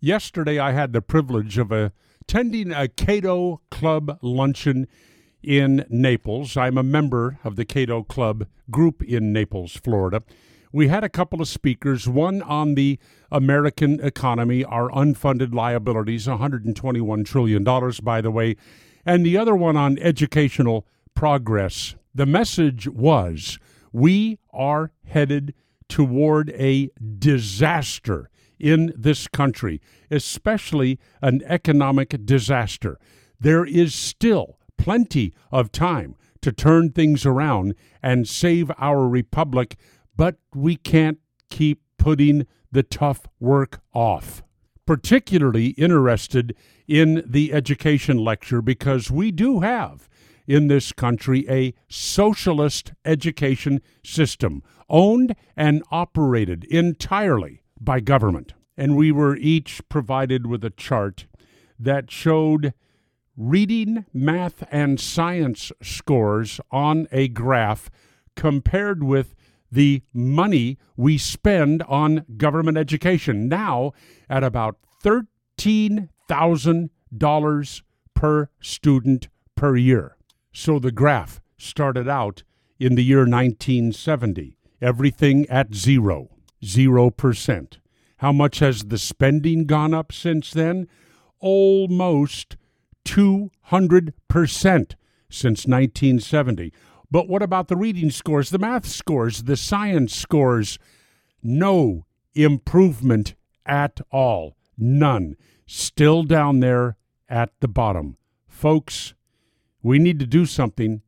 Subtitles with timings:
[0.00, 4.88] Yesterday, I had the privilege of attending a Cato Club luncheon
[5.42, 6.54] in Naples.
[6.54, 10.22] I'm a member of the Cato Club group in Naples, Florida.
[10.70, 12.98] We had a couple of speakers, one on the
[13.32, 17.64] American economy, our unfunded liabilities, $121 trillion,
[18.02, 18.56] by the way,
[19.06, 21.94] and the other one on educational progress.
[22.14, 23.58] The message was
[23.92, 25.54] we are headed
[25.88, 28.28] toward a disaster
[28.58, 32.98] in this country, especially an economic disaster.
[33.38, 39.76] There is still plenty of time to turn things around and save our republic,
[40.16, 41.18] but we can't
[41.50, 44.42] keep putting the tough work off.
[44.86, 46.54] Particularly interested
[46.86, 50.08] in the education lecture because we do have
[50.46, 58.52] in this country a socialist education system owned and operated entirely by government.
[58.76, 61.26] And we were each provided with a chart
[61.78, 62.74] that showed
[63.36, 67.90] reading, math, and science scores on a graph
[68.34, 69.34] compared with
[69.70, 73.92] the money we spend on government education, now
[74.28, 77.82] at about $13,000
[78.14, 80.16] per student per year.
[80.52, 82.42] So the graph started out
[82.78, 86.30] in the year 1970, everything at zero,
[86.66, 87.78] 0%.
[88.18, 90.88] How much has the spending gone up since then?
[91.38, 92.56] Almost
[93.04, 94.94] 200%
[95.28, 96.72] since 1970.
[97.10, 100.78] But what about the reading scores, the math scores, the science scores?
[101.42, 103.34] No improvement
[103.64, 104.56] at all.
[104.76, 105.36] None.
[105.66, 106.96] Still down there
[107.28, 108.16] at the bottom.
[108.46, 109.14] Folks,
[109.82, 111.02] we need to do something,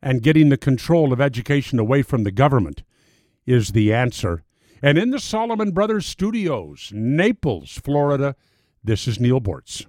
[0.00, 2.82] and getting the control of education away from the government
[3.46, 4.44] is the answer.
[4.82, 8.36] And in the Solomon Brothers studios, Naples, Florida,
[8.84, 9.86] this is Neal Boortz.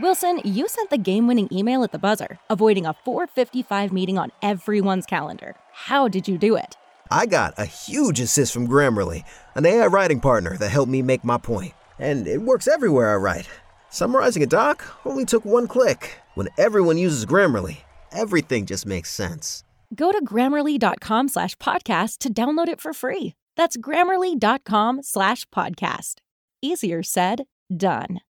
[0.00, 4.30] Wilson, you sent the game winning email at the buzzer, avoiding a 455 meeting on
[4.42, 5.56] everyone's calendar.
[5.72, 6.76] How did you do it?
[7.10, 11.24] I got a huge assist from Grammarly, an AI writing partner that helped me make
[11.24, 11.72] my point.
[11.98, 13.48] And it works everywhere I write.
[13.88, 16.18] Summarizing a doc only took one click.
[16.34, 17.78] When everyone uses Grammarly,
[18.16, 19.62] everything just makes sense.
[19.94, 23.34] Go to grammarly.com slash podcast to download it for free.
[23.56, 26.14] That's grammarly.com slash podcast.
[26.62, 27.44] Easier said,
[27.74, 28.20] done.